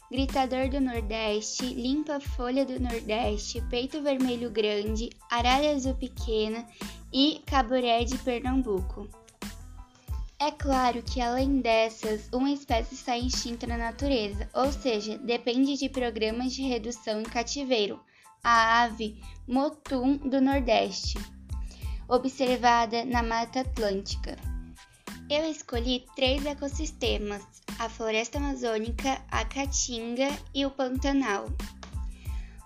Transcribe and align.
gritador 0.08 0.68
do 0.68 0.80
Nordeste, 0.80 1.66
limpa-folha 1.66 2.64
do 2.64 2.78
Nordeste, 2.78 3.60
peito 3.62 4.00
vermelho 4.00 4.50
grande, 4.50 5.10
arara 5.28 5.72
azul 5.72 5.96
pequena 5.96 6.64
e 7.12 7.42
caburé 7.46 8.04
de 8.04 8.16
Pernambuco. 8.18 9.08
É 10.38 10.50
claro 10.50 11.02
que, 11.02 11.18
além 11.18 11.60
dessas, 11.60 12.28
uma 12.30 12.50
espécie 12.50 12.94
está 12.94 13.16
extinta 13.16 13.66
na 13.66 13.78
natureza, 13.78 14.46
ou 14.52 14.70
seja, 14.70 15.16
depende 15.16 15.78
de 15.78 15.88
programas 15.88 16.52
de 16.52 16.60
redução 16.62 17.22
em 17.22 17.24
cativeiro, 17.24 17.98
a 18.44 18.82
ave 18.82 19.18
motum 19.48 20.18
do 20.18 20.38
Nordeste, 20.38 21.18
observada 22.06 23.02
na 23.06 23.22
Mata 23.22 23.60
Atlântica. 23.60 24.36
Eu 25.30 25.50
escolhi 25.50 26.04
três 26.14 26.44
ecossistemas: 26.44 27.42
a 27.78 27.88
floresta 27.88 28.36
amazônica, 28.36 29.20
a 29.30 29.42
caatinga 29.46 30.28
e 30.54 30.66
o 30.66 30.70
Pantanal. 30.70 31.46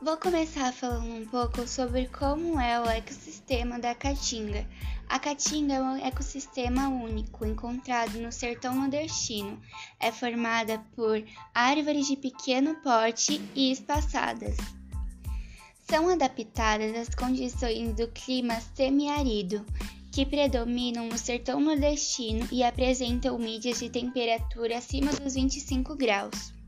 Vou 0.03 0.17
começar 0.17 0.73
falando 0.73 1.15
um 1.15 1.27
pouco 1.27 1.69
sobre 1.69 2.06
como 2.06 2.59
é 2.59 2.81
o 2.81 2.89
ecossistema 2.89 3.79
da 3.79 3.95
caatinga. 3.95 4.67
A 5.07 5.19
caatinga 5.19 5.75
é 5.75 5.83
um 5.83 5.97
ecossistema 5.97 6.89
único 6.89 7.45
encontrado 7.45 8.19
no 8.19 8.33
sertão 8.33 8.75
nordestino. 8.75 9.61
É 10.01 10.11
formada 10.11 10.83
por 10.97 11.23
árvores 11.55 12.07
de 12.07 12.17
pequeno 12.17 12.77
porte 12.77 13.42
e 13.55 13.70
espaçadas. 13.70 14.57
São 15.87 16.09
adaptadas 16.09 16.97
às 16.97 17.14
condições 17.14 17.95
do 17.95 18.09
clima 18.09 18.59
semiárido, 18.75 19.67
que 20.11 20.25
predominam 20.25 21.11
no 21.11 21.19
sertão 21.19 21.61
nordestino 21.61 22.48
e 22.51 22.62
apresentam 22.62 23.39
mídias 23.39 23.79
de 23.79 23.91
temperatura 23.91 24.79
acima 24.79 25.12
dos 25.12 25.35
25 25.35 25.95
graus. 25.95 26.59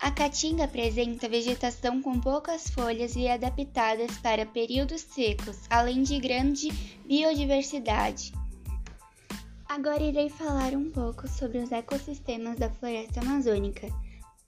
A 0.00 0.10
caatinga 0.10 0.64
apresenta 0.64 1.28
vegetação 1.28 2.02
com 2.02 2.20
poucas 2.20 2.68
folhas 2.68 3.16
e 3.16 3.28
adaptadas 3.28 4.18
para 4.18 4.44
períodos 4.44 5.00
secos, 5.00 5.58
além 5.70 6.02
de 6.02 6.18
grande 6.18 6.68
biodiversidade. 7.06 8.32
Agora 9.66 10.02
irei 10.02 10.28
falar 10.28 10.74
um 10.74 10.90
pouco 10.90 11.26
sobre 11.26 11.58
os 11.58 11.72
ecossistemas 11.72 12.58
da 12.58 12.68
floresta 12.70 13.20
amazônica. 13.20 13.88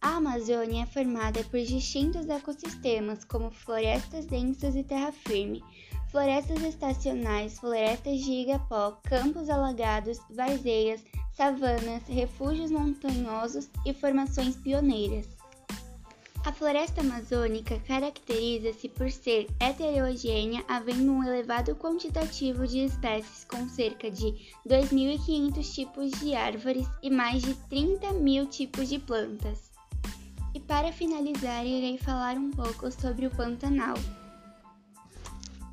A 0.00 0.17
Amazônia 0.17 0.83
é 0.83 0.86
formada 0.86 1.42
por 1.45 1.58
distintos 1.58 2.29
ecossistemas, 2.29 3.24
como 3.24 3.51
florestas 3.51 4.27
densas 4.27 4.77
e 4.77 4.85
terra 4.85 5.11
firme, 5.11 5.64
florestas 6.11 6.62
estacionais, 6.62 7.58
florestas 7.58 8.20
de 8.20 8.30
igapó, 8.30 9.01
campos 9.02 9.51
alagados, 9.51 10.18
varzeias, 10.30 11.02
savanas, 11.33 12.02
refúgios 12.06 12.70
montanhosos 12.70 13.68
e 13.85 13.92
formações 13.92 14.56
pioneiras. 14.56 15.36
A 16.46 16.52
floresta 16.52 17.01
amazônica 17.01 17.77
caracteriza-se 17.89 18.89
por 18.89 19.11
ser 19.11 19.48
heterogênea, 19.58 20.64
havendo 20.68 21.11
um 21.11 21.24
elevado 21.24 21.74
quantitativo 21.74 22.68
de 22.68 22.84
espécies 22.84 23.45
com 23.45 23.68
cerca 23.68 24.08
de 24.08 24.33
2.500 24.64 25.74
tipos 25.74 26.12
de 26.20 26.36
árvores 26.36 26.86
e 27.02 27.11
mais 27.11 27.42
de 27.42 27.52
30 27.68 28.12
mil 28.12 28.46
tipos 28.46 28.89
de 28.89 29.01
plantas. 29.01 29.73
E 30.55 30.61
para 30.61 30.92
finalizar, 30.92 31.67
irei 31.67 31.98
falar 31.98 32.36
um 32.36 32.52
pouco 32.52 32.92
sobre 32.92 33.27
o 33.27 33.30
Pantanal. 33.33 33.96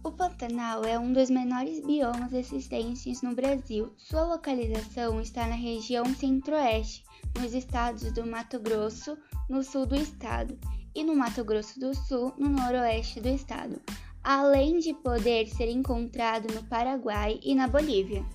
O 0.04 0.12
Pantanal 0.12 0.84
é 0.84 1.00
um 1.00 1.14
dos 1.14 1.30
menores 1.30 1.80
biomas 1.80 2.34
existentes 2.34 3.22
no 3.22 3.34
Brasil. 3.34 3.94
Sua 3.98 4.26
localização 4.26 5.22
está 5.22 5.48
na 5.48 5.56
região 5.56 6.04
centro-oeste, 6.14 7.06
nos 7.40 7.54
estados 7.54 8.12
do 8.12 8.28
Mato 8.28 8.60
Grosso, 8.60 9.18
no 9.50 9.64
sul 9.64 9.86
do 9.86 9.96
estado, 9.96 10.60
e 10.94 11.06
no 11.06 11.16
Mato 11.16 11.46
Grosso 11.46 11.80
do 11.80 11.96
Sul, 11.96 12.34
no 12.38 12.50
noroeste 12.50 13.22
do 13.22 13.30
estado, 13.30 13.82
além 14.22 14.78
de 14.80 14.94
poder 14.94 15.48
ser 15.48 15.70
encontrado 15.70 16.54
no 16.54 16.64
Paraguai 16.66 17.40
e 17.42 17.56
na 17.56 17.70
Bolívia. 17.70 18.26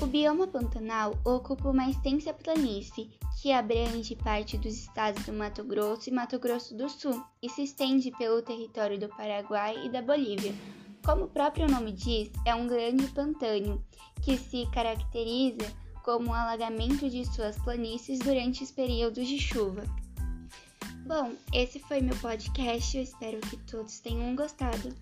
O 0.00 0.06
bioma 0.06 0.46
Pantanal 0.46 1.18
ocupa 1.22 1.68
uma 1.68 1.90
extensa 1.90 2.32
planície 2.32 3.10
que 3.42 3.52
abrange 3.52 4.16
parte 4.16 4.56
dos 4.56 4.72
estados 4.72 5.24
do 5.26 5.34
Mato 5.34 5.62
Grosso 5.64 6.08
e 6.08 6.12
Mato 6.12 6.38
Grosso 6.38 6.74
do 6.74 6.88
Sul 6.88 7.22
e 7.42 7.50
se 7.50 7.62
estende 7.64 8.10
pelo 8.12 8.40
território 8.40 8.98
do 8.98 9.08
Paraguai 9.08 9.84
e 9.84 9.90
da 9.90 10.00
Bolívia. 10.00 10.54
Como 11.08 11.24
o 11.24 11.28
próprio 11.28 11.66
nome 11.66 11.90
diz, 11.92 12.30
é 12.44 12.54
um 12.54 12.66
grande 12.66 13.06
pantano 13.06 13.82
que 14.22 14.36
se 14.36 14.66
caracteriza 14.74 15.64
como 16.04 16.28
o 16.28 16.34
alagamento 16.34 17.08
de 17.08 17.24
suas 17.24 17.56
planícies 17.60 18.18
durante 18.18 18.62
os 18.62 18.70
períodos 18.70 19.26
de 19.26 19.38
chuva. 19.38 19.84
Bom, 21.06 21.32
esse 21.50 21.78
foi 21.78 22.02
meu 22.02 22.14
podcast. 22.18 22.94
Eu 22.94 23.02
espero 23.04 23.40
que 23.40 23.56
todos 23.56 24.00
tenham 24.00 24.36
gostado. 24.36 24.94